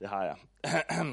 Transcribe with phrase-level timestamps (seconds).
[0.00, 0.36] det har jeg.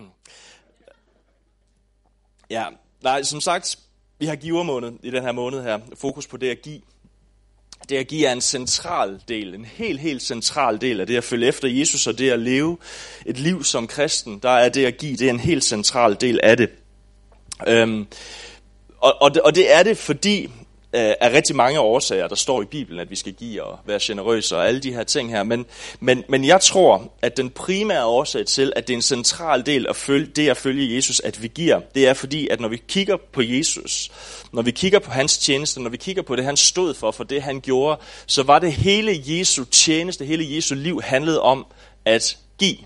[2.49, 2.65] ja,
[3.03, 3.79] nej, som sagt,
[4.19, 5.79] vi har givermåned i den her måned her.
[5.96, 6.81] Fokus på det at give.
[7.89, 11.23] Det at give er en central del, en helt, helt central del af det at
[11.23, 12.78] følge efter Jesus og det at leve
[13.26, 14.39] et liv som kristen.
[14.39, 16.70] Der er det at give, det er en helt central del af det.
[17.68, 18.08] Øhm,
[18.98, 20.52] og, og, det, og det er det, fordi
[20.94, 24.00] Øh, af rigtig mange årsager, der står i Bibelen, at vi skal give og være
[24.02, 25.44] generøse og alle de her ting her.
[25.44, 25.66] Men,
[26.00, 29.88] men, men jeg tror, at den primære årsag til, at det er en central del
[29.88, 32.81] af følge, det at følge Jesus, at vi giver, det er fordi, at når vi
[32.88, 34.11] kigger på Jesus,
[34.52, 37.23] når vi kigger på hans tjeneste, når vi kigger på det, han stod for, for
[37.23, 41.66] det han gjorde, så var det hele Jesu tjeneste, hele Jesu liv handlede om
[42.05, 42.77] at give.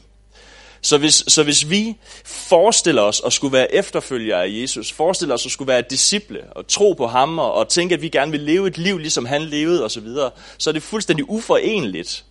[0.82, 1.96] Så hvis, så hvis vi
[2.26, 6.68] forestiller os at skulle være efterfølgere af Jesus, forestiller os at skulle være disciple og
[6.68, 9.42] tro på ham og, og tænke, at vi gerne vil leve et liv, ligesom han
[9.42, 12.26] levede osv., så, videre, så er det fuldstændig uforenligt,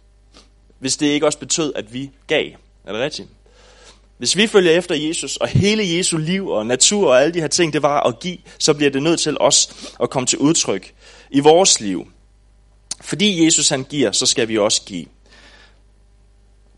[0.79, 2.51] hvis det ikke også betød, at vi gav.
[2.87, 3.29] Er det rigtigt?
[4.19, 7.49] Hvis vi følger efter Jesus, og hele Jesu liv og natur og alle de her
[7.49, 10.95] ting, det var at give, så bliver det nødt til os at komme til udtryk
[11.31, 12.09] i vores liv.
[13.01, 15.07] Fordi Jesus han giver, så skal vi også give.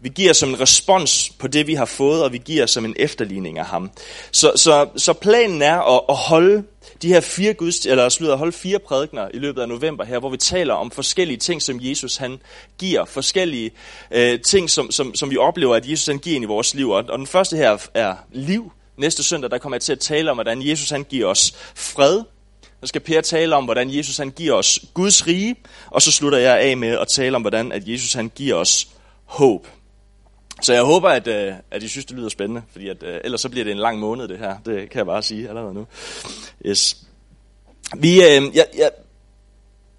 [0.02, 2.94] Vi giver som en respons på det, vi har fået, og vi giver som en
[2.98, 3.90] efterligning af ham.
[4.32, 6.64] Så, så, så planen er at, at holde
[7.02, 10.30] de her fire guds, eller slutter, holde fire prædikner i løbet af november her, hvor
[10.30, 12.40] vi taler om forskellige ting, som Jesus han
[12.78, 13.04] giver.
[13.04, 13.70] Forskellige
[14.10, 16.90] øh, ting, som, som, som vi oplever, at Jesus han giver ind i vores liv.
[16.90, 18.72] Og, og den første her er liv.
[18.96, 22.22] Næste søndag, der kommer jeg til at tale om, hvordan Jesus han giver os fred.
[22.80, 25.56] Så skal Per tale om, hvordan Jesus han giver os Guds rige.
[25.86, 28.88] Og så slutter jeg af med at tale om, hvordan at Jesus han giver os
[29.24, 29.66] håb.
[30.62, 33.40] Så jeg håber, at, øh, at I synes, det lyder spændende, fordi at, øh, ellers
[33.40, 34.56] så bliver det en lang måned, det her.
[34.66, 35.86] Det kan jeg bare sige allerede nu.
[36.66, 36.96] Yes.
[37.96, 38.88] Vi, øh, ja, ja,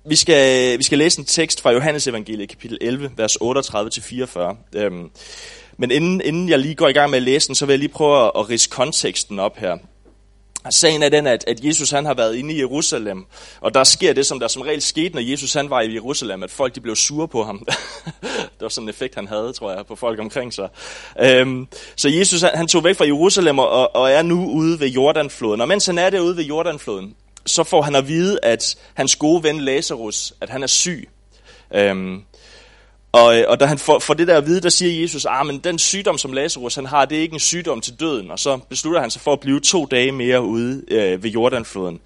[0.05, 4.55] vi, skal, vi skal læse en tekst fra Johannes evangeliet, kapitel 11, vers 38-44.
[4.75, 5.11] Øhm,
[5.77, 7.79] men inden, inden jeg lige går i gang med at læse den, så vil jeg
[7.79, 9.77] lige prøve at rise konteksten op her.
[10.69, 13.25] Sagen er den, at, at Jesus han har været inde i Jerusalem,
[13.61, 16.43] og der sker det, som der som regel skete, når Jesus han var i Jerusalem,
[16.43, 17.67] at folk de blev sure på ham.
[18.31, 20.69] det var sådan en effekt, han havde, tror jeg, på folk omkring sig.
[21.19, 24.87] Øhm, så Jesus han, han tog væk fra Jerusalem og, og er nu ude ved
[24.87, 25.61] Jordanfloden.
[25.61, 29.43] Og mens han er derude ved Jordanfloden, så får han at vide, at hans gode
[29.43, 31.09] ven Lazarus, at han er syg.
[31.75, 32.21] Øhm,
[33.13, 35.31] og, øh, og da han får, får det der at vide, der siger Jesus, at
[35.33, 38.31] ah, den sygdom, som Lazarus han har, det er ikke en sygdom til døden.
[38.31, 41.99] Og så beslutter han sig for at blive to dage mere ude øh, ved Jordanfloden.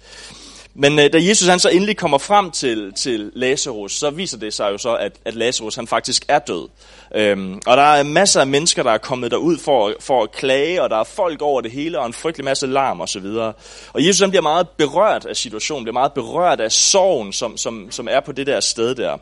[0.74, 4.54] Men øh, da Jesus han så endelig kommer frem til, til Lazarus, så viser det
[4.54, 6.68] sig jo så, at, at Lazarus han faktisk er død.
[7.14, 10.82] Øhm, og der er masser af mennesker, der er kommet derud for, for at klage,
[10.82, 13.24] og der er folk over det hele, og en frygtelig masse larm osv.
[13.24, 13.54] Og,
[13.92, 17.90] og Jesus han bliver meget berørt af situationen, bliver meget berørt af sorgen, som, som,
[17.90, 19.16] som er på det der sted der.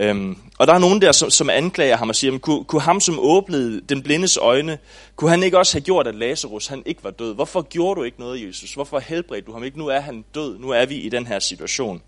[0.00, 2.82] Øhm, og der er nogen der, som, som anklager ham og siger, men kunne, kunne
[2.82, 4.78] ham, som åbnede den blindes øjne,
[5.16, 7.34] kunne han ikke også have gjort, at Lazarus han ikke var død?
[7.34, 8.74] Hvorfor gjorde du ikke noget, Jesus?
[8.74, 9.78] Hvorfor helbredte du ham ikke?
[9.78, 10.58] Nu er han død.
[10.58, 12.02] Nu er vi i den her situation.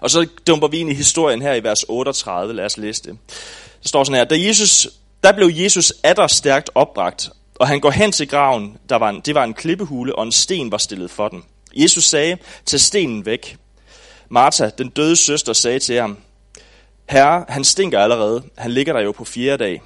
[0.00, 2.54] Og så dumper vi ind i historien her i vers 38.
[2.54, 3.18] Lad os læse det.
[3.86, 4.88] Der står sådan her, da Jesus,
[5.24, 9.20] der blev Jesus atter stærkt opbragt, og han går hen til graven, der var en,
[9.20, 11.42] det var en klippehule, og en sten var stillet for den.
[11.74, 13.56] Jesus sagde, tag stenen væk.
[14.28, 16.18] Martha, den døde søster, sagde til ham,
[17.08, 18.42] Herre, han stinker allerede.
[18.58, 19.82] Han ligger der jo på fjerde dag.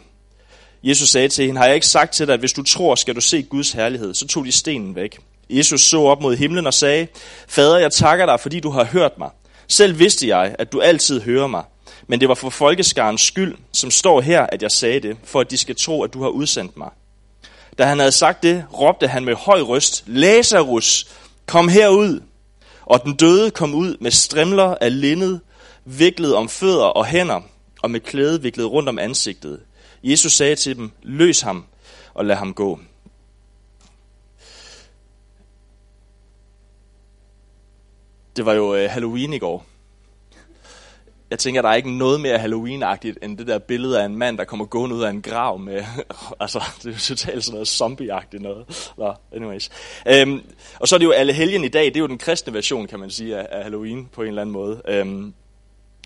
[0.83, 3.15] Jesus sagde til hende, har jeg ikke sagt til dig, at hvis du tror, skal
[3.15, 4.15] du se Guds herlighed?
[4.15, 5.19] Så tog de stenen væk.
[5.51, 7.07] Jesus så op mod himlen og sagde,
[7.49, 9.31] Fader, jeg takker dig, fordi du har hørt mig.
[9.69, 11.65] Selv vidste jeg, at du altid hører mig.
[12.11, 15.51] Men det var for folkeskarens skyld, som står her, at jeg sagde det, for at
[15.51, 16.91] de skal tro, at du har udsendt mig.
[17.79, 21.07] Da han havde sagt det, råbte han med høj røst, Lazarus,
[21.47, 22.21] kom herud.
[22.87, 25.39] Og den døde kom ud med strimler af linned,
[25.85, 27.41] viklet om fødder og hænder,
[27.83, 29.61] og med klæde viklet rundt om ansigtet.
[30.03, 31.65] Jesus sagde til dem, løs ham
[32.15, 32.81] og lad ham gå.
[38.37, 39.70] Det var jo øh, Halloween i går
[41.31, 44.39] jeg tænker, der er ikke noget mere Halloween-agtigt, end det der billede af en mand,
[44.39, 45.85] der kommer gående ud af en grav med,
[46.41, 48.93] altså, det er totalt sådan noget zombie-agtigt noget.
[48.99, 49.71] Nå, anyways.
[50.07, 50.43] Øhm,
[50.79, 52.87] og så er det jo alle helgen i dag, det er jo den kristne version,
[52.87, 54.83] kan man sige, af, af Halloween på en eller anden måde.
[54.89, 55.35] Øhm,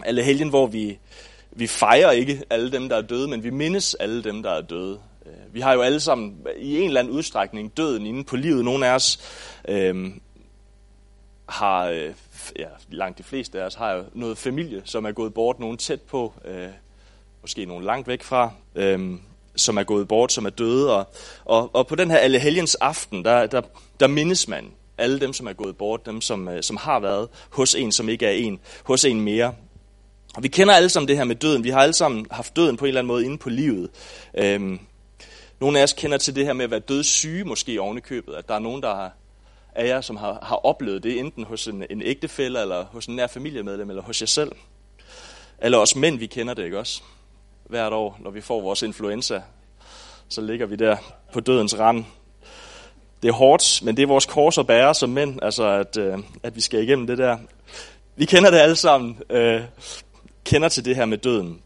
[0.05, 0.99] alle helgen, hvor vi,
[1.53, 4.61] vi fejrer ikke alle dem, der er døde, men vi mindes alle dem, der er
[4.61, 4.99] døde.
[5.27, 8.65] Øh, vi har jo alle sammen i en eller anden udstrækning døden inde på livet.
[8.65, 9.19] Nogle af os
[9.69, 10.21] øhm,
[11.49, 12.15] har øh,
[12.59, 15.77] ja, langt de fleste af os har jo noget familie, som er gået bort, nogen
[15.77, 16.69] tæt på, øh,
[17.43, 19.13] måske nogen langt væk fra, øh,
[19.57, 20.97] som er gået bort, som er døde.
[20.97, 21.07] Og,
[21.45, 23.63] og, og på den her Allehelgens aften, der, der,
[24.01, 24.65] der mindes man
[24.99, 28.09] alle dem, som er gået bort, dem, som, øh, som har været hos en, som
[28.09, 29.55] ikke er en, hos en mere.
[30.37, 31.65] Og vi kender alle sammen det her med døden.
[31.65, 33.91] Vi har alle sammen haft døden på en eller anden måde inde på livet.
[34.39, 34.81] Øhm,
[35.61, 38.35] Nogle af os kender til det her med at være dødssyge, måske oven i købet.
[38.35, 39.13] At der er nogen, der har,
[39.75, 43.17] af jer, som har, har oplevet det, enten hos en, en ægtefælle, eller hos en
[43.17, 44.53] nær familiemedlem, eller hos jer selv.
[45.59, 47.03] Eller os mænd, vi kender det, ikke også?
[47.65, 49.43] Hvert år, når vi får vores influenza,
[50.29, 50.97] så ligger vi der
[51.33, 52.05] på dødens rand.
[53.23, 56.19] Det er hårdt, men det er vores kors at bære som mænd, altså at, øh,
[56.43, 57.39] at vi skal igennem det der.
[58.17, 59.63] Vi kender det alle sammen, øh,
[60.45, 61.63] kender til det her med døden.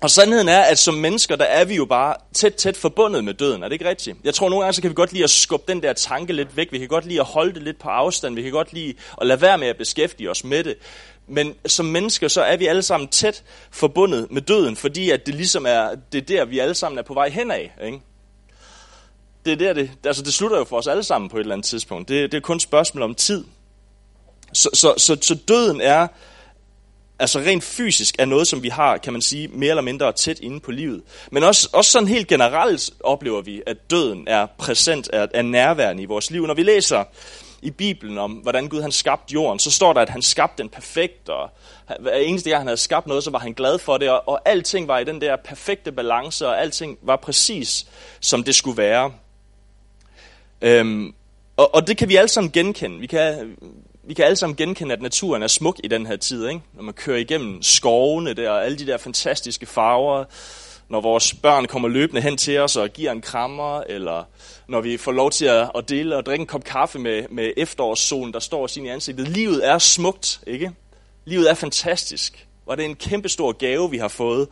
[0.00, 3.34] Og sandheden er, at som mennesker, der er vi jo bare tæt, tæt forbundet med
[3.34, 3.62] døden.
[3.62, 4.16] Er det ikke rigtigt?
[4.24, 6.56] Jeg tror nogle gange, så kan vi godt lide at skubbe den der tanke lidt
[6.56, 6.72] væk.
[6.72, 8.34] Vi kan godt lide at holde det lidt på afstand.
[8.34, 10.76] Vi kan godt lide at lade være med at beskæftige os med det.
[11.26, 15.34] Men som mennesker, så er vi alle sammen tæt forbundet med døden, fordi at det
[15.34, 17.72] ligesom er, det er der, vi alle sammen er på vej hen af.
[17.84, 18.00] Ikke?
[19.44, 21.54] Det er der, det, altså det slutter jo for os alle sammen på et eller
[21.54, 22.08] andet tidspunkt.
[22.08, 23.44] Det, det er kun et spørgsmål om tid.
[24.52, 26.06] Så, så, så, så døden er
[27.20, 30.38] altså rent fysisk er noget, som vi har, kan man sige, mere eller mindre tæt
[30.38, 31.02] inde på livet.
[31.30, 36.02] Men også, også sådan helt generelt oplever vi, at døden er præsent, er, er nærværende
[36.02, 36.46] i vores liv.
[36.46, 37.04] Når vi læser
[37.62, 40.68] i Bibelen om, hvordan Gud han skabte jorden, så står der, at han skabte den
[40.70, 41.50] perfekt, og
[42.00, 44.48] hver eneste gang han havde skabt noget, så var han glad for det, og, og
[44.48, 47.86] alting var i den der perfekte balance, og alting var præcis,
[48.20, 49.12] som det skulle være.
[50.62, 51.14] Øhm,
[51.56, 52.98] og, og det kan vi alle sammen genkende.
[52.98, 53.56] Vi kan,
[54.10, 56.48] vi kan alle sammen genkende, at naturen er smuk i den her tid.
[56.48, 56.60] Ikke?
[56.74, 60.24] Når man kører igennem skovene der, og alle de der fantastiske farver,
[60.88, 64.24] når vores børn kommer løbende hen til os og giver en krammer, eller
[64.68, 68.32] når vi får lov til at, dele og drikke en kop kaffe med, med efterårssolen,
[68.32, 69.28] der står sin i ansigtet.
[69.28, 70.70] Livet er smukt, ikke?
[71.24, 72.46] Livet er fantastisk.
[72.66, 74.48] Og det er en kæmpe stor gave, vi har fået,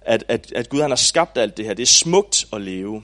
[0.00, 1.74] at, at, at Gud han har skabt alt det her.
[1.74, 3.02] Det er smukt at leve.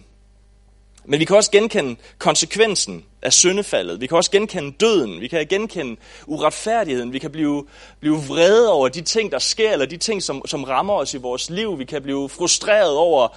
[1.04, 4.00] Men vi kan også genkende konsekvensen af syndefaldet.
[4.00, 5.20] Vi kan også genkende døden.
[5.20, 5.96] Vi kan genkende
[6.26, 7.12] uretfærdigheden.
[7.12, 7.66] Vi kan blive,
[8.00, 11.16] blive vrede over de ting, der sker, eller de ting, som, som rammer os i
[11.16, 11.78] vores liv.
[11.78, 13.36] Vi kan blive frustreret over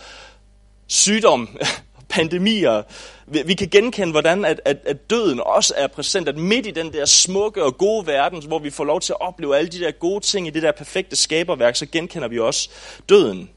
[0.87, 1.49] sygdom,
[2.09, 2.83] pandemier.
[3.27, 6.29] Vi, vi kan genkende, hvordan at, at, at døden også er præsent.
[6.29, 9.21] At midt i den der smukke og gode verden, hvor vi får lov til at
[9.21, 12.69] opleve alle de der gode ting i det der perfekte skaberværk, så genkender vi også
[13.09, 13.49] døden.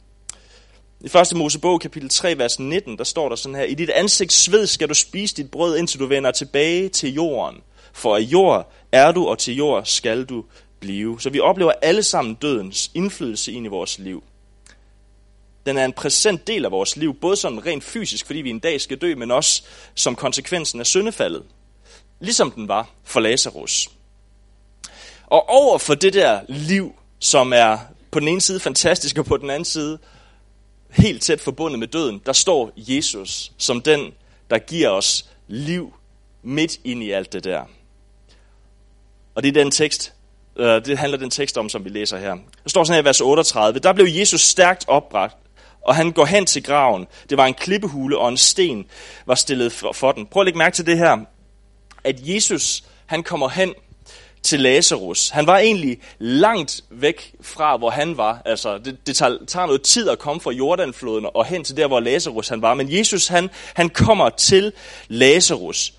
[1.00, 1.36] I 1.
[1.36, 4.88] Mosebog kapitel 3, vers 19, der står der sådan her, I dit ansigt sved skal
[4.88, 7.62] du spise dit brød, indtil du vender tilbage til jorden.
[7.92, 10.44] For af jord er du, og til jord skal du
[10.80, 11.20] blive.
[11.20, 14.24] Så vi oplever alle sammen dødens indflydelse ind i vores liv.
[15.66, 18.58] Den er en præsent del af vores liv, både sådan rent fysisk, fordi vi en
[18.58, 19.62] dag skal dø, men også
[19.94, 21.42] som konsekvensen af syndefaldet.
[22.20, 23.90] Ligesom den var for Lazarus.
[25.26, 27.78] Og over for det der liv, som er
[28.10, 29.98] på den ene side fantastisk, og på den anden side
[30.90, 34.12] helt tæt forbundet med døden, der står Jesus som den,
[34.50, 35.94] der giver os liv
[36.42, 37.62] midt ind i alt det der.
[39.34, 40.14] Og det er den tekst,
[40.56, 42.34] øh, det handler den tekst om, som vi læser her.
[42.62, 45.36] Der står sådan her i vers 38, der blev Jesus stærkt opbragt,
[45.80, 47.06] og han går hen til graven.
[47.30, 48.86] Det var en klippehule, og en sten
[49.26, 50.26] var stillet for, for den.
[50.26, 51.18] Prøv at lægge mærke til det her,
[52.04, 53.74] at Jesus, han kommer hen
[54.48, 55.28] til Lazarus.
[55.28, 58.42] Han var egentlig langt væk fra, hvor han var.
[58.44, 61.86] Altså, det, det tager, tager noget tid at komme fra Jordanfloden og hen til der,
[61.86, 62.74] hvor Lazarus han var.
[62.74, 64.72] Men Jesus, han, han kommer til
[65.08, 65.92] Lazarus.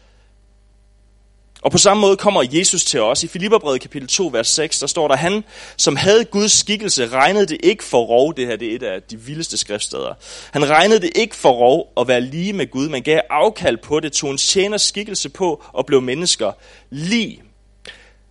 [1.62, 3.24] Og på samme måde kommer Jesus til os.
[3.24, 5.44] I Filipperbrevet kapitel 2, vers 6, der står der, han
[5.78, 9.02] som havde Guds skikkelse, regnede det ikke for rov, det her det er et af
[9.02, 10.14] de vildeste skriftsteder.
[10.52, 14.00] Han regnede det ikke for rov at være lige med Gud, men gav afkald på
[14.00, 16.52] det, tog en tjeners skikkelse på og blev mennesker
[16.90, 17.42] lige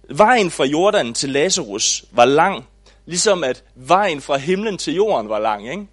[0.09, 2.69] Vejen fra Jordan til Lazarus var lang,
[3.07, 5.71] ligesom at vejen fra himlen til jorden var lang.
[5.71, 5.87] Ikke?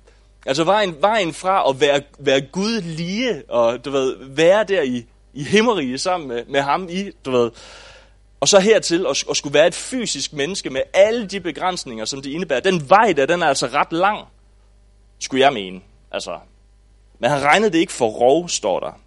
[0.45, 5.05] Altså vejen, vejen fra at være, være Gud lige og du ved, være der i,
[5.33, 7.51] i himmeriget sammen med, med ham i, du ved,
[8.39, 12.21] og så hertil at, at skulle være et fysisk menneske med alle de begrænsninger, som
[12.21, 12.59] det indebærer.
[12.59, 14.27] Den vej der, den er altså ret lang,
[15.19, 15.81] skulle jeg mene.
[16.11, 16.39] Altså,
[17.19, 18.99] men han regnede det ikke for rov, står der.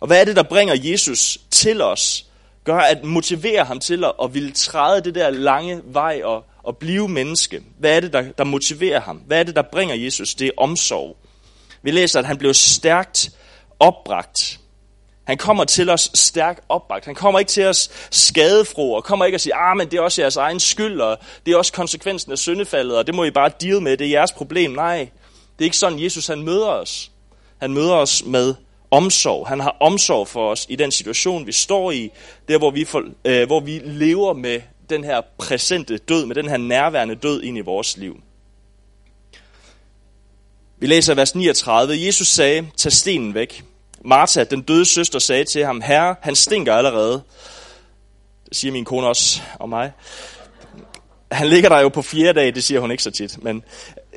[0.00, 2.26] Og hvad er det, der bringer Jesus til os?
[2.64, 6.76] Gør at motivere ham til at, at ville træde det der lange vej og, og
[6.76, 7.62] blive menneske.
[7.78, 9.16] Hvad er det, der, der motiverer ham?
[9.16, 10.34] Hvad er det, der bringer Jesus?
[10.34, 11.16] Det er omsorg.
[11.82, 13.30] Vi læser, at han blev stærkt
[13.80, 14.58] opbragt.
[15.24, 17.04] Han kommer til os stærkt opbragt.
[17.04, 20.00] Han kommer ikke til os skadefro, og kommer ikke og siger, ah, men det er
[20.00, 23.30] også jeres egen skyld, og det er også konsekvensen af syndefaldet, og det må I
[23.30, 24.70] bare deal med, det er jeres problem.
[24.70, 24.98] Nej,
[25.58, 27.10] det er ikke sådan, Jesus han møder os.
[27.60, 28.54] Han møder os med
[28.92, 29.48] omsorg.
[29.48, 32.10] Han har omsorg for os i den situation, vi står i,
[32.48, 36.48] der hvor vi, for, øh, hvor vi lever med den her præsente død, med den
[36.48, 38.20] her nærværende død ind i vores liv.
[40.78, 42.06] Vi læser vers 39.
[42.06, 43.64] Jesus sagde, tag stenen væk.
[44.04, 47.22] Martha, den døde søster, sagde til ham, herre, han stinker allerede.
[48.48, 49.92] Det siger min kone også om mig.
[51.32, 53.42] Han ligger der jo på fjerde dag, det siger hun ikke så tit.
[53.42, 53.64] Men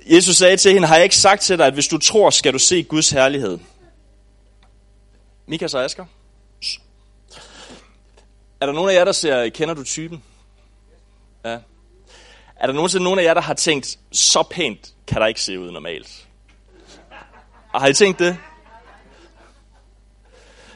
[0.05, 2.53] Jesus sagde til hende, har jeg ikke sagt til dig, at hvis du tror, skal
[2.53, 3.57] du se Guds herlighed?
[5.47, 6.05] Mikas og Asger?
[8.61, 10.23] Er der nogen af jer, der ser, kender du typen?
[11.45, 11.57] Ja.
[12.55, 15.59] Er der nogensinde nogen af jer, der har tænkt, så pænt kan der ikke se
[15.59, 16.27] ud normalt?
[17.73, 18.37] Og har I tænkt det?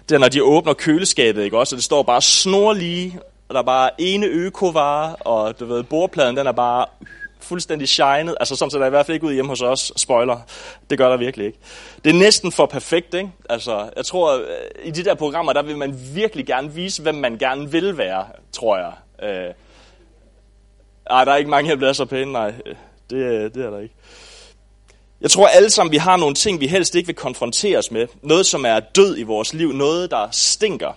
[0.10, 1.76] Det er, når de åbner køleskabet, ikke også?
[1.76, 6.38] Og det står bare snorlige, og der er bare ene økovare, og du ved, bordpladen,
[6.38, 6.86] den er bare
[7.40, 8.36] fuldstændig shined.
[8.40, 9.92] Altså sådan ser der i hvert fald ikke ud hjemme hos os.
[9.96, 10.40] Spoiler.
[10.90, 11.60] Det gør der virkelig ikke.
[12.04, 13.32] Det er næsten for perfekt, ikke?
[13.50, 14.44] Altså, jeg tror, øh,
[14.84, 18.26] i de der programmer, der vil man virkelig gerne vise, hvem man gerne vil være,
[18.52, 18.94] tror jeg.
[19.24, 19.54] Øh,
[21.10, 22.54] ej, der er ikke mange, der bliver så pæne, nej.
[23.10, 23.96] Det, øh, det er der ikke.
[25.22, 28.08] Jeg tror alle sammen, vi har nogle ting, vi helst ikke vil konfronteres med.
[28.22, 29.72] Noget, som er død i vores liv.
[29.74, 30.94] Noget, der stinker.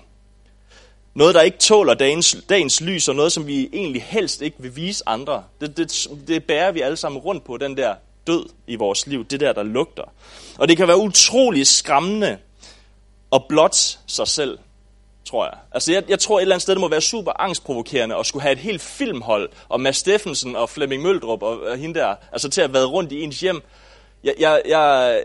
[1.14, 4.76] Noget, der ikke tåler dagens, dagens lys, og noget, som vi egentlig helst ikke vil
[4.76, 5.45] vise andre.
[5.61, 7.95] Det, det, det bærer vi alle sammen rundt på, den der
[8.26, 9.25] død i vores liv.
[9.25, 10.04] Det der, der lugter.
[10.59, 12.38] Og det kan være utrolig skræmmende
[13.33, 13.76] at blot
[14.07, 14.59] sig selv,
[15.25, 15.54] tror jeg.
[15.73, 18.42] Altså, jeg, jeg tror et eller andet sted, det må være super angstprovokerende at skulle
[18.42, 22.49] have et helt filmhold, og Mads Steffensen og Flemming Møldrup og, og hende der, altså
[22.49, 23.62] til at være rundt i ens hjem.
[24.25, 25.23] Jeg, jeg, jeg,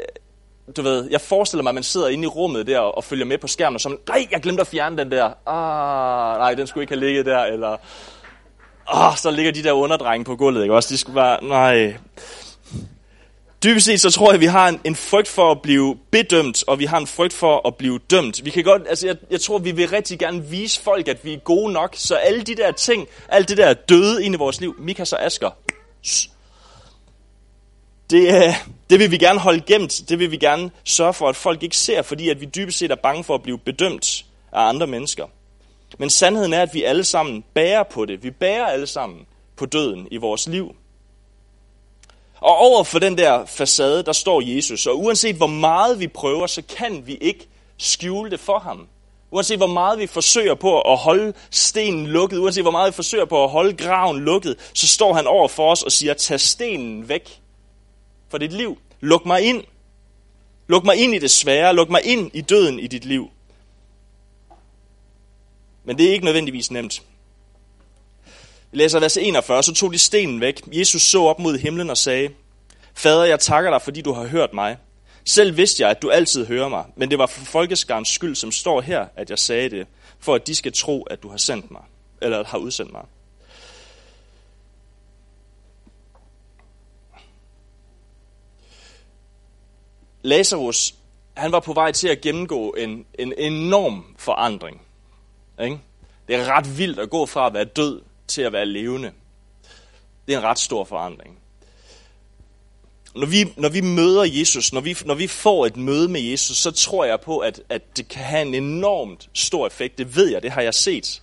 [0.76, 3.38] du ved, jeg forestiller mig, at man sidder inde i rummet der og følger med
[3.38, 5.26] på skærmen, og så, nej, jeg glemte at fjerne den der.
[5.48, 7.78] Ah, nej, den skulle ikke have ligget der, eller,
[8.88, 10.94] ah, så ligger de der underdrenge på gulvet, ikke også?
[10.94, 11.98] De skulle bare, nej.
[13.64, 16.64] Dybest set så tror jeg, at vi har en, en frygt for at blive bedømt,
[16.68, 18.46] og vi har en frygt for at blive dømt.
[18.46, 21.34] Vi kan godt, altså jeg, jeg tror, vi vil rigtig gerne vise folk, at vi
[21.34, 24.62] er gode nok, så alle de der ting, alt det der døde ind i vores
[24.62, 25.50] liv, Mikas og Asker,
[28.10, 28.54] det, øh,
[28.90, 30.02] det vil vi gerne holde gemt.
[30.10, 32.92] Det vil vi gerne sørge for, at folk ikke ser, fordi at vi dybest set
[32.92, 35.26] er bange for at blive bedømt af andre mennesker.
[36.00, 38.24] Men sandheden er, at vi alle sammen bærer på det.
[38.24, 40.76] Vi bærer alle sammen på døden i vores liv.
[42.40, 44.88] Og over for den der facade, der står Jesus.
[44.88, 47.48] Og uanset hvor meget vi prøver, så kan vi ikke
[47.78, 48.88] skjule det for ham.
[49.32, 53.26] Uanset hvor meget vi forsøger på at holde stenen lukket, uanset hvor meget vi forsøger
[53.26, 57.10] på at holde graven lukket, så står han over for os og siger, tag stenen
[57.10, 57.42] væk
[58.30, 58.78] for dit liv.
[59.00, 59.64] Luk mig ind.
[60.68, 61.76] Luk mig ind i det svære.
[61.76, 63.30] Luk mig ind i døden i dit liv.
[65.84, 67.04] Men det er ikke nødvendigvis nemt.
[68.72, 70.62] Vi læser vers 41, så tog de stenen væk.
[70.74, 72.30] Jesus så op mod himlen og sagde,
[72.94, 74.78] Fader, jeg takker dig, fordi du har hørt mig.
[75.26, 78.52] Selv vidste jeg, at du altid hører mig, men det var for folkeskarens skyld, som
[78.52, 79.88] står her, at jeg sagde det,
[80.20, 81.82] for at de skal tro, at du har sendt mig,
[82.22, 83.06] eller har udsendt mig.
[90.22, 90.96] Lazarus,
[91.34, 94.82] han var på vej til at gennemgå en, en enorm forandring.
[95.64, 95.80] Ikke?
[96.28, 99.12] Det er ret vildt at gå fra at være død til at være levende.
[100.28, 101.40] Det er en ret stor forandring.
[103.16, 106.58] Når vi, når vi møder Jesus, når vi, når vi får et møde med Jesus,
[106.58, 109.98] så tror jeg på, at, at det kan have en enormt stor effekt.
[109.98, 111.22] Det ved jeg, det har jeg set.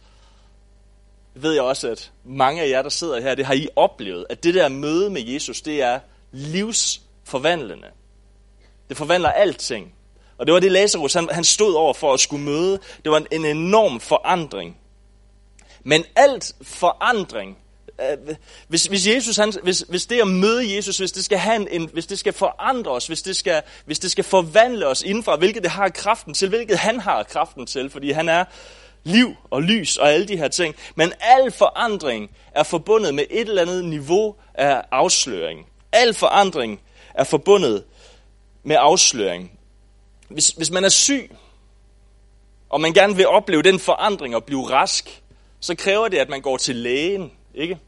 [1.35, 4.27] Det ved jeg også, at mange af jer, der sidder her, det har I oplevet,
[4.31, 6.01] at det der møde med Jesus, det er
[6.33, 7.89] livsforvandlende.
[8.89, 9.95] Det forvandler alting.
[10.39, 12.81] Og det var det, Lazarus han, han stod over for at skulle møde.
[13.05, 14.77] Det var en, en enorm forandring.
[15.85, 17.59] Men alt forandring,
[18.01, 18.37] øh,
[18.69, 21.91] hvis, hvis, Jesus, han, hvis, hvis det at møde Jesus, hvis det skal, have en,
[21.93, 25.63] hvis det skal forandre os, hvis det skal, hvis det skal forvandle os indenfor, hvilket
[25.63, 28.45] det har kraften til, hvilket han har kraften til, fordi han er
[29.05, 30.75] liv og lys og alle de her ting.
[30.95, 35.67] Men al forandring er forbundet med et eller andet niveau af afsløring.
[35.93, 36.81] Al forandring
[37.15, 37.85] er forbundet
[38.65, 39.59] med afsløring.
[40.29, 41.31] Hvis, hvis man er syg,
[42.69, 45.23] og man gerne vil opleve den forandring og blive rask,
[45.61, 47.79] så kræver det, at man går til lægen, ikke?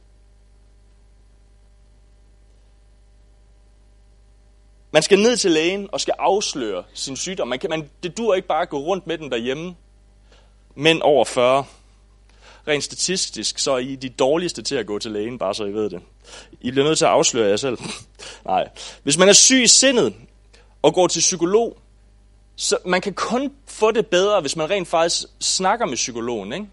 [4.90, 7.48] Man skal ned til lægen og skal afsløre sin sygdom.
[7.48, 9.76] Man kan, man, det dur ikke bare at gå rundt med den derhjemme.
[10.74, 11.64] Men over 40.
[12.68, 15.72] Rent statistisk, så er I de dårligste til at gå til lægen, bare så I
[15.72, 16.00] ved det.
[16.60, 17.78] I bliver nødt til at afsløre jer selv.
[18.44, 18.68] Nej.
[19.02, 20.14] Hvis man er syg i sindet,
[20.86, 21.76] og går til psykolog,
[22.56, 26.52] så man kan kun få det bedre, hvis man rent faktisk snakker med psykologen.
[26.52, 26.66] Ikke?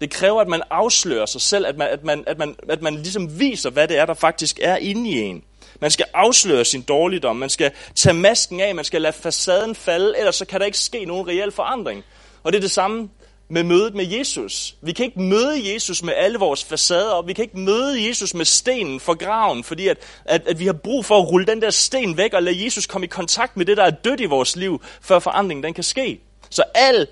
[0.00, 2.94] Det kræver, at man afslører sig selv, at man, at, man, at, man, at man
[2.94, 5.42] ligesom viser, hvad det er, der faktisk er inde i en.
[5.80, 10.18] Man skal afsløre sin dårligdom, man skal tage masken af, man skal lade facaden falde,
[10.18, 12.04] ellers så kan der ikke ske nogen reel forandring.
[12.42, 13.08] Og det er det samme
[13.50, 14.76] med mødet med Jesus.
[14.82, 17.26] Vi kan ikke møde Jesus med alle vores facader op.
[17.26, 20.72] Vi kan ikke møde Jesus med stenen for graven, fordi at, at, at vi har
[20.72, 23.66] brug for at rulle den der sten væk og lade Jesus komme i kontakt med
[23.66, 26.20] det, der er dødt i vores liv, før forandringen den kan ske.
[26.50, 27.06] Så al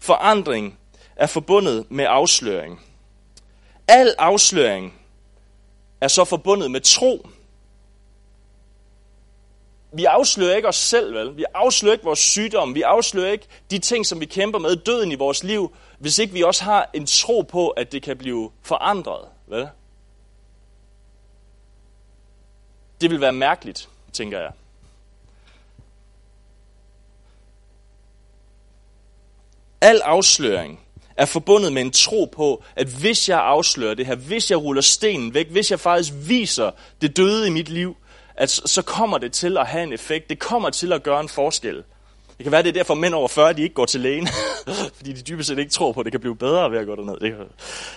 [0.00, 0.78] forandring
[1.16, 2.80] er forbundet med afsløring.
[3.88, 4.94] Al afsløring
[6.00, 7.28] er så forbundet med tro
[9.94, 11.36] vi afslører ikke os selv, vel?
[11.36, 12.74] Vi afslører ikke vores sygdom.
[12.74, 16.32] Vi afslører ikke de ting, som vi kæmper med, døden i vores liv, hvis ikke
[16.32, 19.68] vi også har en tro på, at det kan blive forandret, vel?
[23.00, 24.52] Det vil være mærkeligt, tænker jeg.
[29.80, 30.80] Al afsløring
[31.16, 34.82] er forbundet med en tro på, at hvis jeg afslører det her, hvis jeg ruller
[34.82, 36.70] stenen væk, hvis jeg faktisk viser
[37.00, 37.96] det døde i mit liv,
[38.36, 40.30] at så kommer det til at have en effekt.
[40.30, 41.82] Det kommer til at gøre en forskel.
[42.36, 44.28] Det kan være, det er derfor mænd over 40, de ikke går til lægen,
[44.96, 46.96] fordi de dybest set ikke tror på, at det kan blive bedre ved at gå
[46.96, 47.20] derned.
[47.20, 47.46] Det kan...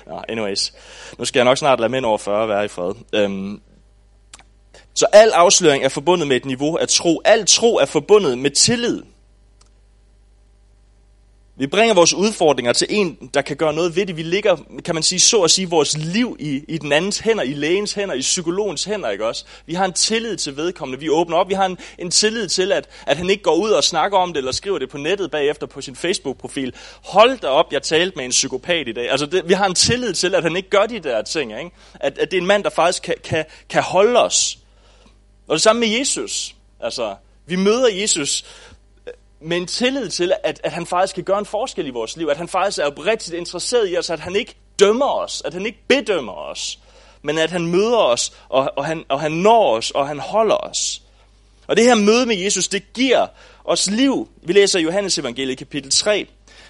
[0.08, 0.74] no, anyways.
[1.17, 2.94] Nu skal jeg nok snart lade mænd over 40 være i fred.
[3.13, 3.62] Øhm.
[4.94, 7.22] så al afsløring er forbundet med et niveau af tro.
[7.25, 9.03] Al tro er forbundet med tillid.
[11.60, 14.18] Vi bringer vores udfordringer til en, der kan gøre noget ved det.
[14.18, 17.44] Vi ligger, kan man sige, så at sige, vores liv i, i den andens hænder,
[17.44, 19.46] i lægens hænder, i psykologens hænder, ikke også?
[19.66, 21.00] Vi har en tillid til vedkommende.
[21.00, 21.50] Vi åbner op.
[21.50, 24.34] Vi har en, en tillid til, at, at han ikke går ud og snakker om
[24.34, 26.74] det, eller skriver det på nettet bagefter på sin Facebook-profil.
[27.04, 29.12] Hold da op, jeg talte med en psykopat i dag.
[29.12, 31.72] Altså, det, vi har en tillid til, at han ikke gør de der ting, ikke?
[31.94, 34.58] At, at det er en mand, der faktisk kan, kan, kan holde os.
[35.48, 36.56] Og det samme med Jesus.
[36.80, 38.46] Altså, vi møder Jesus
[39.41, 42.27] med en tillid til, at, at han faktisk kan gøre en forskel i vores liv,
[42.27, 45.65] at han faktisk er oprigtigt interesseret i os, at han ikke dømmer os, at han
[45.65, 46.79] ikke bedømmer os,
[47.22, 50.56] men at han møder os, og, og, han, og han når os, og han holder
[50.56, 51.01] os.
[51.67, 53.27] Og det her møde med Jesus, det giver
[53.65, 54.29] os liv.
[54.44, 56.27] Vi læser Johannes evangeliet kapitel 3,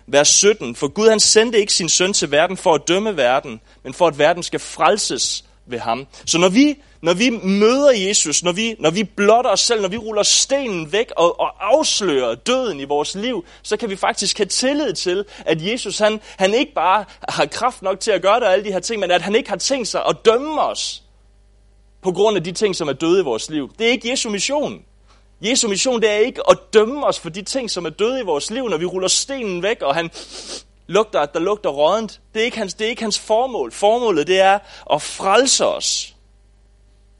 [0.07, 0.75] vers 17.
[0.75, 4.07] For Gud han sendte ikke sin søn til verden for at dømme verden, men for
[4.07, 6.07] at verden skal frelses ved ham.
[6.25, 9.87] Så når vi, når vi møder Jesus, når vi, når vi blotter os selv, når
[9.89, 14.37] vi ruller stenen væk og, og afslører døden i vores liv, så kan vi faktisk
[14.37, 18.35] have tillid til, at Jesus han, han ikke bare har kraft nok til at gøre
[18.35, 20.61] det og alle de her ting, men at han ikke har tænkt sig at dømme
[20.61, 21.03] os
[22.01, 23.71] på grund af de ting, som er døde i vores liv.
[23.79, 24.81] Det er ikke Jesu mission.
[25.41, 28.23] Jesu mission det er ikke at dømme os for de ting, som er døde i
[28.23, 30.09] vores liv, når vi ruller stenen væk, og han
[30.87, 32.21] lugter, at der lugter rådent.
[32.33, 33.71] Det er, ikke hans, det er ikke hans formål.
[33.71, 34.59] Formålet det er
[34.93, 36.15] at frelse os.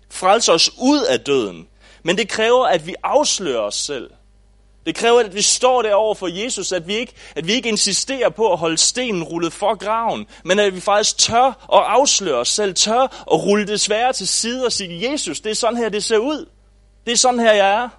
[0.10, 1.67] Frelse os ud af døden.
[2.03, 4.10] Men det kræver, at vi afslører os selv.
[4.86, 8.30] Det kræver, at vi står derover for Jesus, at vi, ikke, at vi ikke insisterer
[8.30, 12.49] på at holde stenen rullet for graven, men at vi faktisk tør at afsløre os
[12.49, 15.89] selv, tør at rulle det svære til side og sige, Jesus, det er sådan her,
[15.89, 16.49] det ser ud.
[17.06, 17.89] Det er sådan her, jeg er.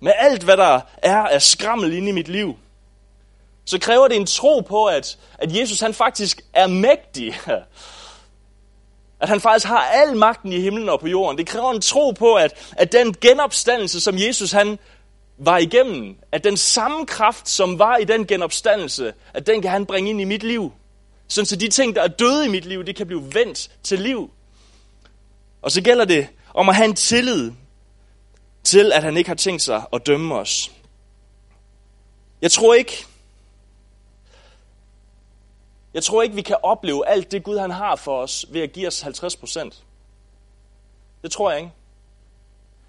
[0.00, 2.56] Med alt, hvad der er af skrammel inde i mit liv
[3.68, 7.34] så kræver det en tro på, at, at Jesus han faktisk er mægtig.
[9.20, 11.38] At han faktisk har al magten i himlen og på jorden.
[11.38, 14.78] Det kræver en tro på, at, at den genopstandelse, som Jesus han
[15.38, 19.86] var igennem, at den samme kraft, som var i den genopstandelse, at den kan han
[19.86, 20.72] bringe ind i mit liv.
[21.28, 24.00] Sådan så de ting, der er døde i mit liv, det kan blive vendt til
[24.00, 24.30] liv.
[25.62, 27.50] Og så gælder det om at have en tillid
[28.64, 30.70] til, at han ikke har tænkt sig at dømme os.
[32.42, 33.06] Jeg tror ikke,
[35.94, 38.72] jeg tror ikke, vi kan opleve alt det, Gud han har for os, ved at
[38.72, 39.84] give os 50 procent.
[41.22, 41.72] Det tror jeg ikke.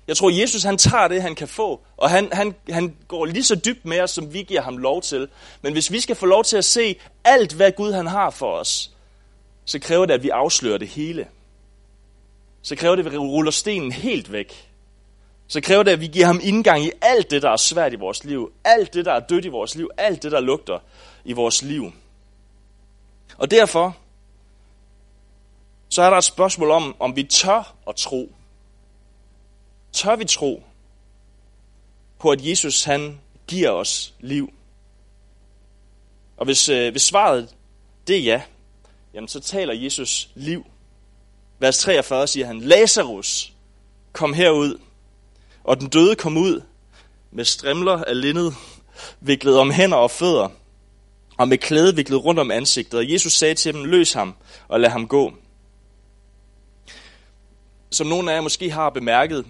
[0.08, 3.44] Jeg tror, Jesus han tager det, han kan få, og han, han, han går lige
[3.44, 5.28] så dybt med os, som vi giver ham lov til.
[5.62, 8.52] Men hvis vi skal få lov til at se alt, hvad Gud han har for
[8.52, 8.92] os,
[9.66, 11.28] så kræver det, at vi afslører det hele.
[12.62, 14.70] Så kræver det, at vi ruller stenen helt væk.
[15.48, 17.96] Så kræver det, at vi giver ham indgang i alt det, der er svært i
[17.96, 18.52] vores liv.
[18.64, 19.90] Alt det, der er dødt i vores liv.
[19.98, 20.80] Alt det, der lugter
[21.26, 21.92] i vores liv.
[23.40, 23.98] Og derfor,
[25.90, 28.32] så er der et spørgsmål om, om vi tør at tro.
[29.92, 30.64] Tør vi tro
[32.20, 34.54] på, at Jesus han giver os liv?
[36.38, 37.56] Og hvis, øh, hvis svaret
[38.08, 38.42] det er ja,
[39.14, 40.66] jamen så taler Jesus liv.
[41.60, 43.54] Vers 43 siger han, Lazarus,
[44.14, 44.80] kom herud.
[45.64, 46.62] Og den døde kom ud
[47.32, 48.54] med strimler af lindet,
[49.20, 50.50] viklet om hænder og fødder,
[51.40, 53.00] og med klæde viklet rundt om ansigtet.
[53.00, 54.36] Og Jesus sagde til dem, løs ham
[54.68, 55.34] og lad ham gå.
[57.92, 59.46] Som nogle af jer måske har bemærket,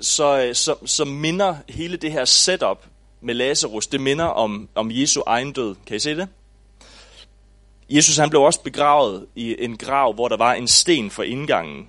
[0.00, 2.84] så, så, så minder hele det her setup
[3.20, 5.74] med Lazarus, det minder om, om Jesu egen død.
[5.86, 6.28] Kan I se det?
[7.90, 11.88] Jesus han blev også begravet i en grav, hvor der var en sten for indgangen.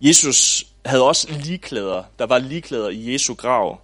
[0.00, 2.02] Jesus havde også ligklæder.
[2.18, 3.80] Der var ligklæder i Jesu grav.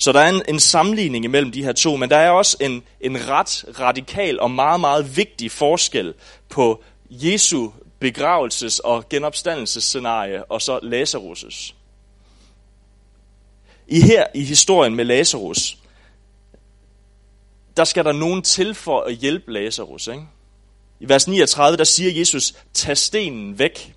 [0.00, 2.82] Så der er en, en sammenligning imellem de her to, men der er også en,
[3.00, 6.14] en ret radikal og meget, meget vigtig forskel
[6.48, 7.70] på Jesu
[8.04, 11.74] begravelses- og genopstandelsesscenarie og så Lazarus'
[13.86, 15.78] I her i historien med Lazarus,
[17.76, 20.06] der skal der nogen til for at hjælpe Lazarus.
[20.06, 20.22] Ikke?
[21.00, 23.94] I vers 39, der siger Jesus, tag stenen væk.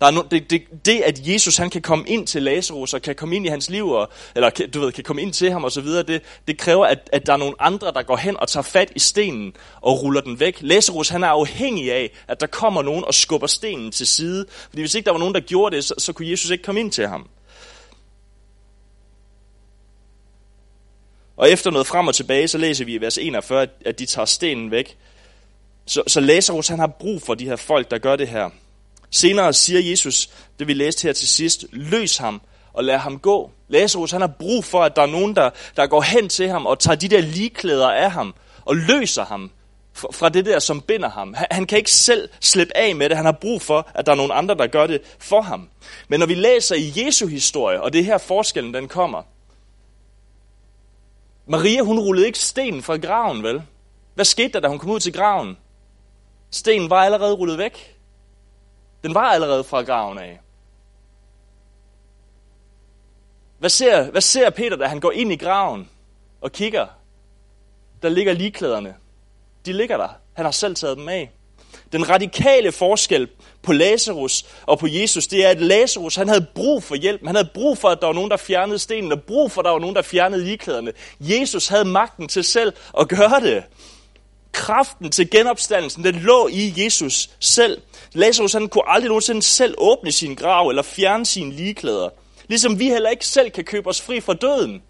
[0.00, 3.02] Der er no, det, det, det, at Jesus han kan komme ind til Lazarus og
[3.02, 5.64] kan komme ind i hans liv, og, eller du ved, kan komme ind til ham
[5.64, 8.36] og så videre, det, det kræver, at, at der er nogle andre, der går hen
[8.40, 10.58] og tager fat i stenen og ruller den væk.
[10.60, 14.46] Lazarus han er afhængig af, at der kommer nogen og skubber stenen til side.
[14.68, 16.80] Fordi hvis ikke der var nogen, der gjorde det, så, så kunne Jesus ikke komme
[16.80, 17.28] ind til ham.
[21.36, 24.26] Og efter noget frem og tilbage, så læser vi i vers 41, at de tager
[24.26, 24.96] stenen væk.
[25.86, 28.50] Så, så Lazarus han har brug for de her folk, der gør det her.
[29.10, 32.40] Senere siger Jesus, det vi læste her til sidst, løs ham
[32.72, 33.50] og lad ham gå.
[33.68, 36.66] Lazarus han har brug for, at der er nogen, der, der går hen til ham
[36.66, 39.50] og tager de der ligeklæder af ham og løser ham
[40.12, 41.34] fra det der, som binder ham.
[41.50, 43.16] Han, kan ikke selv slippe af med det.
[43.16, 45.68] Han har brug for, at der er nogen andre, der gør det for ham.
[46.08, 49.22] Men når vi læser i Jesu historie, og det er her forskellen den kommer.
[51.46, 53.62] Maria, hun rullede ikke stenen fra graven, vel?
[54.14, 55.56] Hvad skete der, da hun kom ud til graven?
[56.50, 57.95] Stenen var allerede rullet væk.
[59.02, 60.40] Den var allerede fra graven af.
[63.58, 65.90] Hvad ser, hvad ser Peter, da han går ind i graven
[66.40, 66.86] og kigger?
[68.02, 68.94] Der ligger ligklæderne.
[69.66, 70.08] De ligger der.
[70.32, 71.30] Han har selv taget dem af.
[71.92, 73.28] Den radikale forskel
[73.62, 77.26] på Lazarus og på Jesus, det er, at Lazarus han havde brug for hjælp.
[77.26, 79.64] Han havde brug for, at der var nogen, der fjernede stenen, og brug for, at
[79.64, 80.92] der var nogen, der fjernede ligklæderne.
[81.20, 83.64] Jesus havde magten til selv at gøre det.
[84.56, 87.82] Kraften til genopstandelsen, den lå i Jesus selv.
[88.12, 92.08] Lazarus han kunne aldrig nogensinde selv åbne sin grav eller fjerne sine ligeklæder.
[92.48, 94.82] Ligesom vi heller ikke selv kan købe os fri fra døden.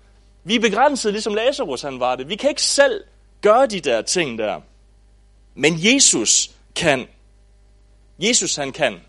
[0.44, 2.28] Vi er begrænset, ligesom Lazarus han var det.
[2.28, 3.04] Vi kan ikke selv
[3.42, 4.60] gøre de der ting der.
[5.54, 7.06] Men Jesus kan.
[8.18, 9.00] Jesus han kan.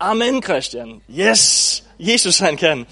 [0.00, 1.02] Amen, Christian.
[1.10, 2.86] Yes, Jesus han kan.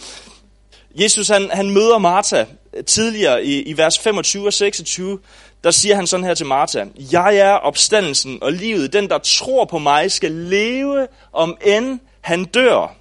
[0.94, 2.44] Jesus han, han møder Martha
[2.86, 5.18] tidligere i, i vers 25 og 26
[5.64, 8.92] der siger han sådan her til Martha, Jeg er opstandelsen og livet.
[8.92, 12.94] Den, der tror på mig, skal leve, om end han dør.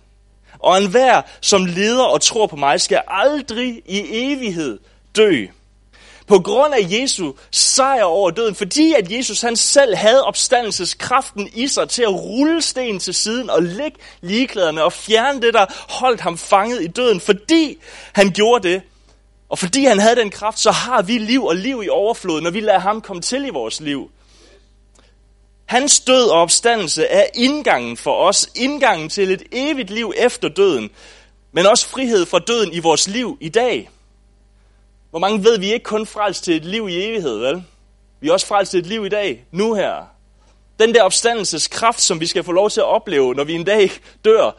[0.60, 4.80] Og enhver, som leder og tror på mig, skal aldrig i evighed
[5.16, 5.46] dø.
[6.28, 11.68] På grund af Jesu sejr over døden, fordi at Jesus han selv havde opstandelseskraften i
[11.68, 16.22] sig til at rulle sten til siden og lægge ligeklæderne og fjerne det, der holdt
[16.22, 17.20] ham fanget i døden.
[17.20, 17.78] Fordi
[18.14, 18.82] han gjorde det,
[19.50, 22.52] og fordi han havde den kraft, så har vi liv og liv i overflod, når
[22.52, 24.12] vi lader ham komme til i vores liv.
[25.66, 30.90] Hans død og opstandelse er indgangen for os, indgangen til et evigt liv efter døden,
[31.52, 33.90] men også frihed fra døden i vores liv i dag.
[35.10, 37.64] Hvor mange ved, vi ikke kun frelst til et liv i evighed, vel?
[38.20, 39.94] Vi er også frelst til et liv i dag, nu her.
[40.80, 43.92] Den der opstandelseskraft, som vi skal få lov til at opleve, når vi en dag
[44.26, 44.52] dør,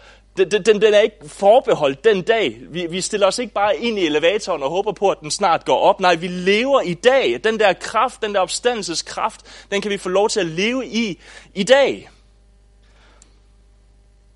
[0.45, 2.59] den, den, den er ikke forbeholdt den dag.
[2.61, 5.65] Vi, vi stiller os ikke bare ind i elevatoren og håber på, at den snart
[5.65, 6.01] går op.
[6.01, 7.41] Nej, vi lever i dag.
[7.45, 11.19] Den der kraft, den der opstandelseskraft, den kan vi få lov til at leve i
[11.55, 12.11] i dag.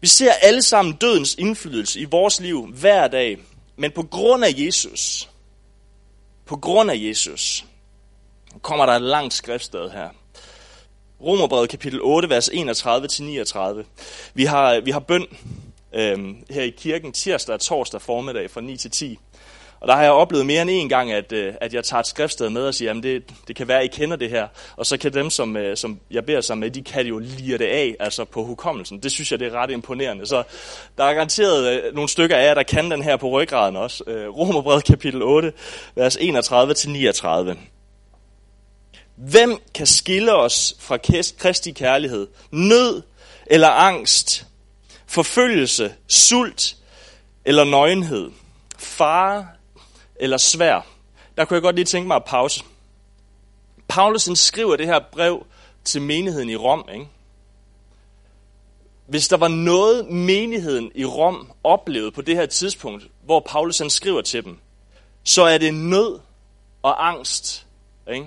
[0.01, 3.39] Vi ser alle sammen dødens indflydelse i vores liv hver dag.
[3.77, 5.31] Men på grund af Jesus,
[6.47, 7.65] på grund af Jesus,
[8.63, 10.09] kommer der et langt skriftsted her.
[11.21, 13.85] Romerbrevet kapitel 8, vers 31-39.
[14.35, 15.27] Vi har, vi har bøn
[15.95, 16.19] øh,
[16.51, 19.19] her i kirken tirsdag og torsdag formiddag fra 9 til 10.
[19.85, 22.07] Og der har jeg oplevet mere end en gang, at, øh, at jeg tager et
[22.07, 24.49] skriftsted med og siger, at det, det kan være, at I kender det her.
[24.77, 27.59] Og så kan dem, som, øh, som jeg beder sammen med, de kan jo lire
[27.59, 28.99] det af, altså på hukommelsen.
[28.99, 30.27] Det synes jeg, det er ret imponerende.
[30.27, 30.43] Så
[30.99, 34.05] der er garanteret øh, nogle stykker af jer, der kan den her på ryggraden også.
[34.07, 35.53] Romerbred Romerbrevet kapitel 8,
[35.95, 37.57] vers 31-39.
[39.17, 40.97] Hvem kan skille os fra
[41.39, 42.27] Kristi kærlighed?
[42.51, 43.03] Nød
[43.47, 44.47] eller angst?
[45.15, 46.77] Forfølgelse, sult
[47.45, 48.31] eller nøgenhed,
[48.79, 49.49] fare
[50.17, 50.87] eller svær.
[51.37, 52.65] Der kunne jeg godt lige tænke mig at pause.
[53.89, 55.47] Paulus skriver det her brev
[55.85, 56.89] til menigheden i Rom.
[56.93, 57.09] Ikke?
[59.07, 63.91] Hvis der var noget, menigheden i Rom oplevede på det her tidspunkt, hvor Paulus han
[63.91, 64.59] skriver til dem,
[65.25, 66.21] så er det nød
[66.83, 67.67] og angst.
[68.13, 68.27] Ikke?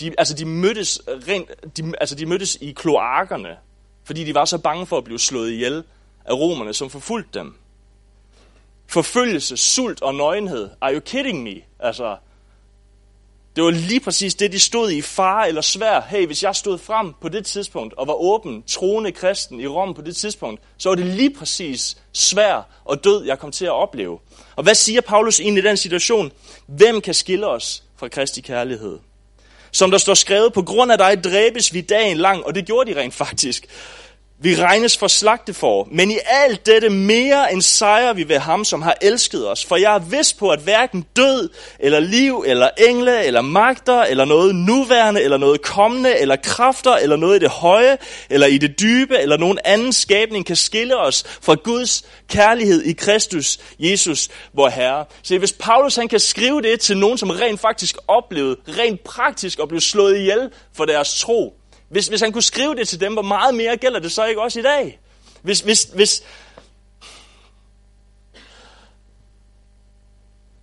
[0.00, 3.56] De, altså, de mødtes rent, de, altså, de mødtes i kloakkerne,
[4.04, 5.84] fordi de var så bange for at blive slået ihjel
[6.28, 7.54] af romerne, som forfulgte dem.
[8.86, 10.70] Forfølgelse, sult og nøgenhed.
[10.80, 11.54] Are you kidding me?
[11.78, 12.16] Altså,
[13.56, 16.00] det var lige præcis det, de stod i, far eller svær.
[16.00, 19.94] Hey, hvis jeg stod frem på det tidspunkt og var åben, troende kristen i Rom
[19.94, 23.72] på det tidspunkt, så var det lige præcis svær og død, jeg kom til at
[23.72, 24.18] opleve.
[24.56, 26.32] Og hvad siger Paulus egentlig i den situation?
[26.66, 28.98] Hvem kan skille os fra Kristi kærlighed?
[29.72, 32.94] Som der står skrevet, på grund af dig dræbes vi dagen lang, og det gjorde
[32.94, 33.66] de rent faktisk.
[34.40, 38.64] Vi regnes for slagte for, men i alt dette mere end sejrer vi ved ham,
[38.64, 39.64] som har elsket os.
[39.64, 41.48] For jeg er vidst på, at hverken død,
[41.80, 47.16] eller liv, eller engle, eller magter, eller noget nuværende, eller noget kommende, eller kræfter, eller
[47.16, 47.98] noget i det høje,
[48.30, 52.92] eller i det dybe, eller nogen anden skabning kan skille os fra Guds kærlighed i
[52.92, 55.04] Kristus, Jesus, vor Herre.
[55.22, 59.58] Så hvis Paulus han kan skrive det til nogen, som rent faktisk oplevede, rent praktisk
[59.58, 61.57] og blev slået ihjel for deres tro,
[61.88, 64.42] hvis, hvis han kunne skrive det til dem, hvor meget mere gælder det så ikke
[64.42, 65.00] også i dag?
[65.42, 66.22] Hvis, hvis, hvis,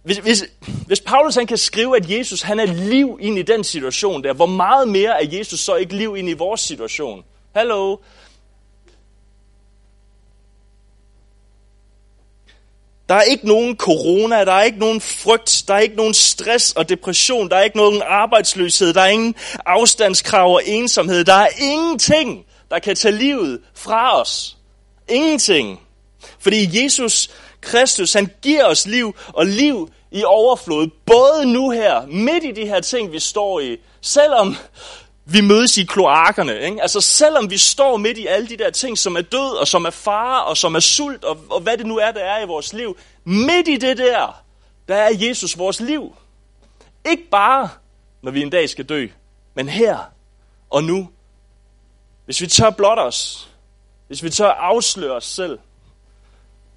[0.04, 0.46] hvis, hvis,
[0.88, 4.34] hvis Paulus han kan skrive, at Jesus han er liv ind i den situation der,
[4.34, 7.24] hvor meget mere er Jesus så ikke liv ind i vores situation?
[7.56, 7.98] Hallo?
[13.10, 16.72] Der er ikke nogen corona, der er ikke nogen frygt, der er ikke nogen stress
[16.72, 21.24] og depression, der er ikke nogen arbejdsløshed, der er ingen afstandskrav og ensomhed.
[21.24, 24.58] Der er ingenting, der kan tage livet fra os.
[25.10, 25.80] Ingenting.
[26.40, 27.30] Fordi Jesus
[27.62, 32.68] Kristus, han giver os liv og liv i overflod, både nu her, midt i de
[32.68, 34.56] her ting, vi står i, selvom
[35.26, 36.60] vi mødes i kloakkerne.
[36.60, 36.82] Ikke?
[36.82, 39.86] Altså selvom vi står midt i alle de der ting, som er død, og som
[39.86, 42.48] er fare, og som er sult, og, og hvad det nu er, der er i
[42.48, 44.44] vores liv, midt i det der,
[44.88, 46.16] der er Jesus vores liv.
[47.10, 47.70] Ikke bare,
[48.22, 49.08] når vi en dag skal dø,
[49.54, 50.00] men her
[50.70, 51.10] og nu.
[52.26, 53.50] Hvis vi tør blot os,
[54.08, 55.60] hvis vi tør afsløre os selv,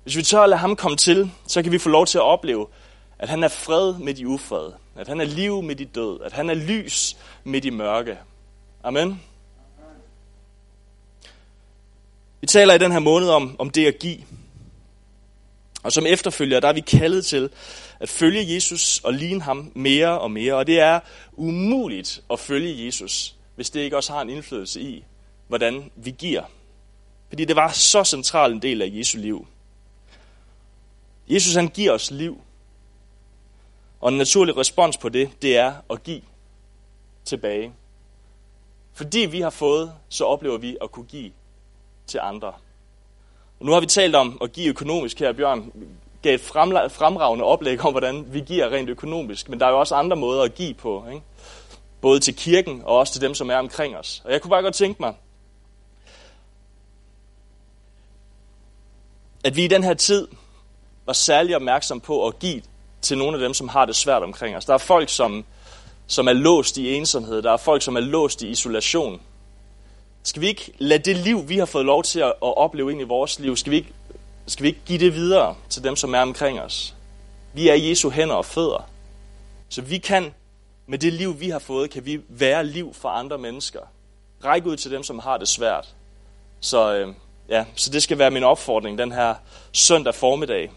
[0.02, 2.22] hvis vi tør at lade ham komme til, så kan vi få lov til at
[2.22, 2.66] opleve,
[3.18, 6.32] at han er fred med de ufred, at han er liv med de død, at
[6.32, 8.18] han er lys midt i mørke,
[8.88, 9.22] Amen.
[12.40, 14.18] Vi taler i den her måned om, om det at give.
[15.82, 17.50] Og som efterfølger, der er vi kaldet til
[18.00, 20.54] at følge Jesus og ligne ham mere og mere.
[20.54, 21.00] Og det er
[21.32, 25.04] umuligt at følge Jesus, hvis det ikke også har en indflydelse i,
[25.48, 26.42] hvordan vi giver.
[27.28, 29.46] Fordi det var så central en del af Jesu liv.
[31.28, 32.40] Jesus han giver os liv.
[34.00, 36.22] Og en naturlig respons på det, det er at give
[37.24, 37.72] tilbage.
[38.98, 41.32] Fordi vi har fået, så oplever vi at kunne give
[42.06, 42.52] til andre.
[43.60, 45.32] Og nu har vi talt om at give økonomisk her.
[45.32, 45.72] Bjørn
[46.22, 49.48] gav et fremragende oplæg om, hvordan vi giver rent økonomisk.
[49.48, 51.04] Men der er jo også andre måder at give på.
[51.08, 51.22] Ikke?
[52.00, 54.22] Både til kirken og også til dem, som er omkring os.
[54.24, 55.14] Og jeg kunne bare godt tænke mig,
[59.44, 60.28] at vi i den her tid
[61.06, 62.62] var særlig opmærksom på at give
[63.00, 64.64] til nogle af dem, som har det svært omkring os.
[64.64, 65.44] Der er folk, som
[66.08, 67.42] som er låst i ensomhed.
[67.42, 69.20] Der er folk, som er låst i isolation.
[70.22, 73.04] Skal vi ikke lade det liv, vi har fået lov til at opleve ind i
[73.04, 73.92] vores liv, skal vi ikke,
[74.46, 76.94] skal vi ikke give det videre til dem, som er omkring os?
[77.52, 78.88] Vi er Jesu hænder og fødder.
[79.68, 80.34] Så vi kan,
[80.86, 83.80] med det liv, vi har fået, kan vi være liv for andre mennesker.
[84.44, 85.94] Række ud til dem, som har det svært.
[86.60, 87.14] Så, øh,
[87.48, 89.34] ja, så det skal være min opfordring den her
[89.72, 90.70] søndag formiddag.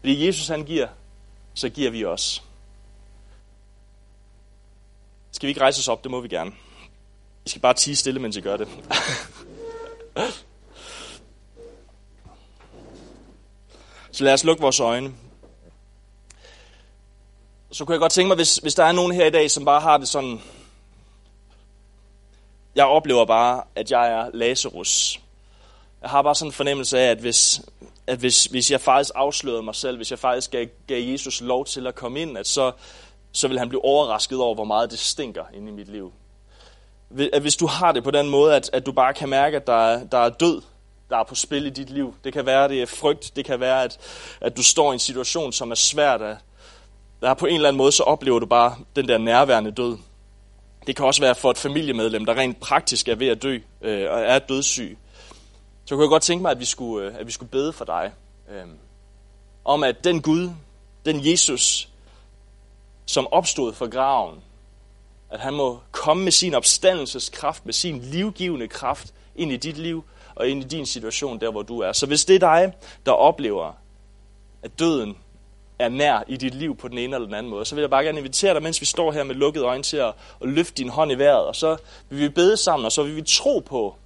[0.00, 0.88] Fordi Jesus han giver,
[1.54, 2.40] så giver vi også.
[5.38, 6.02] Skal vi ikke rejse os op?
[6.04, 6.50] Det må vi gerne.
[7.44, 8.68] Vi skal bare tige stille, mens I gør det.
[14.12, 15.14] Så lad os lukke vores øjne.
[17.70, 19.64] Så kunne jeg godt tænke mig, hvis, hvis der er nogen her i dag, som
[19.64, 20.42] bare har det sådan...
[22.74, 25.20] Jeg oplever bare, at jeg er Lazarus.
[26.02, 27.60] Jeg har bare sådan en fornemmelse af, at hvis,
[28.06, 31.64] at hvis, hvis jeg faktisk afslørede mig selv, hvis jeg faktisk gav, gav Jesus lov
[31.64, 32.72] til at komme ind, at så,
[33.38, 36.12] så vil han blive overrasket over, hvor meget det stinker inde i mit liv.
[37.32, 39.66] At hvis du har det på den måde, at, at du bare kan mærke, at
[39.66, 40.62] der er, der er død,
[41.10, 42.14] der er på spil i dit liv.
[42.24, 43.36] Det kan være, at det er frygt.
[43.36, 43.98] Det kan være, at,
[44.40, 46.22] at du står i en situation, som er svært.
[46.22, 46.36] At,
[47.20, 49.96] der på en eller anden måde, så oplever du bare den der nærværende død.
[50.86, 54.10] Det kan også være for et familiemedlem, der rent praktisk er ved at dø øh,
[54.10, 54.98] og er dødssyg.
[55.84, 57.84] Så kunne jeg godt tænke mig, at vi skulle, øh, at vi skulle bede for
[57.84, 58.12] dig.
[58.50, 58.66] Øh,
[59.64, 60.50] om at den Gud,
[61.04, 61.88] den Jesus,
[63.08, 64.38] som opstod fra graven,
[65.30, 70.04] at han må komme med sin opstandelseskraft, med sin livgivende kraft ind i dit liv
[70.34, 71.92] og ind i din situation, der hvor du er.
[71.92, 72.72] Så hvis det er dig,
[73.06, 73.72] der oplever,
[74.62, 75.16] at døden
[75.78, 77.90] er nær i dit liv på den ene eller den anden måde, så vil jeg
[77.90, 80.74] bare gerne invitere dig, mens vi står her med lukkede øjne, til at, at løfte
[80.74, 81.76] din hånd i vejret, og så
[82.08, 83.96] vil vi bede sammen, og så vil vi tro på,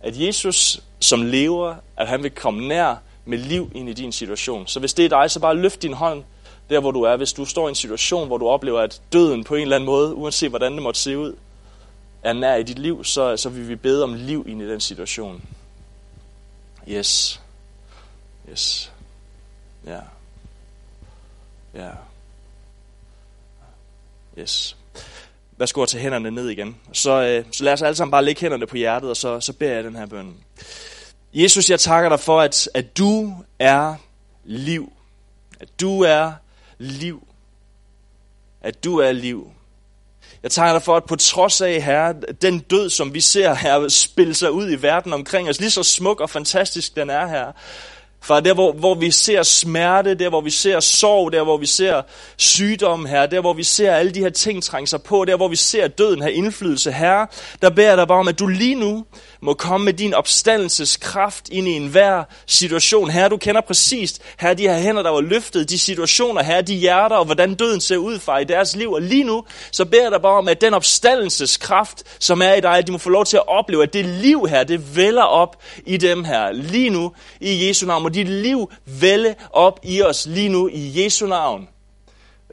[0.00, 4.66] at Jesus, som lever, at han vil komme nær med liv ind i din situation.
[4.66, 6.24] Så hvis det er dig, så bare løft din hånd
[6.70, 9.44] der hvor du er, hvis du står i en situation, hvor du oplever, at døden
[9.44, 11.36] på en eller anden måde, uanset hvordan det måtte se ud,
[12.22, 14.80] er nær i dit liv, så, så vil vi bede om liv ind i den
[14.80, 15.42] situation.
[16.88, 17.40] Yes.
[18.50, 18.92] Yes.
[19.86, 20.00] Ja.
[21.74, 21.90] Ja.
[24.38, 24.76] Yes.
[25.56, 26.76] Værsgo at tage hænderne ned igen.
[26.92, 29.52] Så, øh, så lad os alle sammen bare lægge hænderne på hjertet, og så, så
[29.52, 30.36] beder jeg den her bøn.
[31.34, 33.94] Jesus, jeg takker dig for, at, at du er
[34.44, 34.92] liv.
[35.60, 36.32] At du er
[36.78, 37.26] liv.
[38.62, 39.50] At du er liv.
[40.42, 43.88] Jeg takker dig for, at på trods af, Herre, den død, som vi ser her
[43.88, 47.52] spille sig ud i verden omkring os, lige så smuk og fantastisk den er her,
[48.24, 51.66] Far, der hvor, hvor vi ser smerte, der hvor vi ser sorg, der hvor vi
[51.66, 52.02] ser
[52.36, 55.48] sygdom her, der hvor vi ser alle de her ting trænge sig på, der hvor
[55.48, 57.26] vi ser døden have indflydelse her,
[57.62, 59.04] der beder jeg dig bare om, at du lige nu
[59.44, 63.10] må komme med din opstandelseskraft ind i enhver situation.
[63.10, 66.74] Herre, du kender præcist, her de her hænder, der var løftet, de situationer, her de
[66.74, 68.92] hjerter, og hvordan døden ser ud fra i deres liv.
[68.92, 72.60] Og lige nu, så beder jeg dig bare om, at den opstandelseskraft, som er i
[72.60, 75.22] dig, at de må få lov til at opleve, at det liv her, det vælger
[75.22, 76.52] op i dem her.
[76.52, 78.02] Lige nu, i Jesu navn.
[78.02, 81.68] Må dit liv vælge op i os lige nu, i Jesu navn.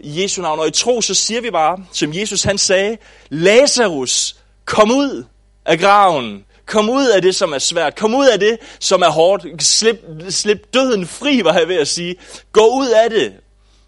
[0.01, 0.59] I Jesu navn.
[0.59, 2.97] Og i tro, så siger vi bare, som Jesus han sagde,
[3.29, 5.25] Lazarus, kom ud
[5.65, 6.45] af graven.
[6.71, 7.95] Kom ud af det, som er svært.
[7.95, 9.63] Kom ud af det, som er hårdt.
[9.63, 12.15] Slip, slip døden fri, var jeg ved at sige.
[12.51, 13.33] Gå ud af det.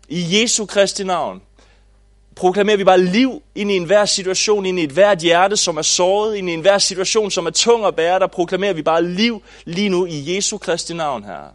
[0.10, 1.42] I Jesu Kristi navn.
[2.36, 5.82] Proklamerer vi bare liv ind i enhver situation, ind i et hvert hjerte, som er
[5.82, 9.44] såret, ind i enhver situation, som er tung at bære, der proklamerer vi bare liv
[9.66, 11.54] lige nu i Jesu Kristi navn, her.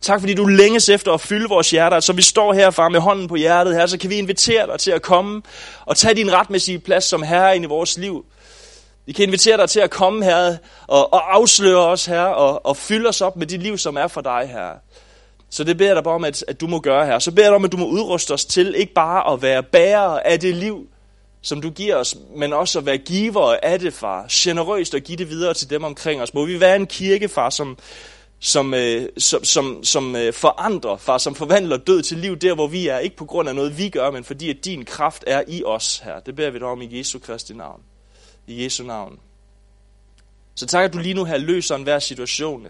[0.00, 3.00] Tak fordi du længes efter at fylde vores hjerter, så vi står her, far, med
[3.00, 5.42] hånden på hjertet her, så kan vi invitere dig til at komme
[5.84, 8.24] og tage din retmæssige plads som herre ind i vores liv.
[9.06, 12.76] Vi kan invitere dig til at komme her og, og afsløre os her og, og
[12.76, 14.70] fylde os op med dit liv, som er for dig her.
[15.50, 17.18] Så det beder jeg dig bare om, at, at du må gøre her.
[17.18, 19.62] Så beder jeg dig om, at du må udruste os til ikke bare at være
[19.62, 20.88] bærere af det liv,
[21.42, 24.26] som du giver os, men også at være giver af det, far.
[24.30, 26.34] Generøst at give det videre til dem omkring os.
[26.34, 27.78] Må vi være en kirke, far, som,
[28.40, 32.66] som, øh, som, som, som øh, forandrer, far, som forvandler død til liv der, hvor
[32.66, 32.98] vi er.
[32.98, 35.98] Ikke på grund af noget, vi gør, men fordi at din kraft er i os
[35.98, 36.20] her.
[36.20, 37.80] Det beder vi dig om i Jesu Kristi navn.
[38.46, 39.20] I Jesu navn.
[40.54, 42.68] Så tak, at du lige nu her løser en hver situation.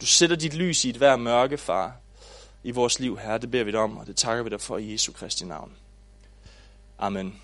[0.00, 1.96] Du sætter dit lys i et hver mørke, far,
[2.64, 3.38] i vores liv, her.
[3.38, 5.72] Det beder vi dig om, og det takker vi dig for i Jesu Kristi navn.
[6.98, 7.40] Amen.